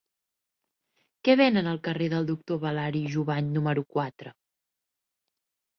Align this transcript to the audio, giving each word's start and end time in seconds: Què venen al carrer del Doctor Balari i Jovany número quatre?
Què 1.27 1.35
venen 1.41 1.69
al 1.73 1.81
carrer 1.89 2.09
del 2.15 2.25
Doctor 2.31 2.61
Balari 2.67 3.03
i 3.11 3.15
Jovany 3.19 3.53
número 3.61 3.89
quatre? 3.97 4.35